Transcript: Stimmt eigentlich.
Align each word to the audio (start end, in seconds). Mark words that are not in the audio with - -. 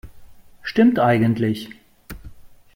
Stimmt 0.63 0.97
eigentlich. 0.97 1.69